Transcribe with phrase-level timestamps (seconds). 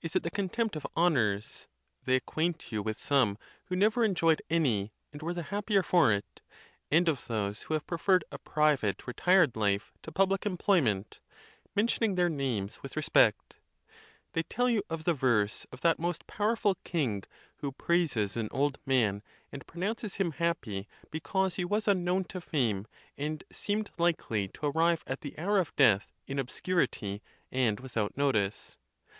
[0.00, 1.68] Is it the con tempt of honors?
[2.04, 6.42] They acquaint you with some who never enjoyed any, and were the happier for it;
[6.90, 11.20] and of those who have preferred a private retired life to public employment,
[11.76, 13.56] mentioning their names with respect;
[14.32, 17.22] they tell you of the verse' of that most powerful king
[17.58, 19.22] who praises an old man,
[19.52, 25.04] and pronounces him happy because he was unknown to fame and seemed likely to arrive
[25.06, 27.22] at the hour of death in obscurity
[27.52, 28.76] and without notice.